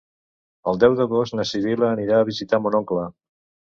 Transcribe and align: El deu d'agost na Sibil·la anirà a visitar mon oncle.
El 0.71 0.81
deu 0.85 0.95
d'agost 1.01 1.37
na 1.41 1.47
Sibil·la 1.51 1.93
anirà 1.99 2.21
a 2.25 2.29
visitar 2.35 2.65
mon 2.67 2.83
oncle. 2.85 3.11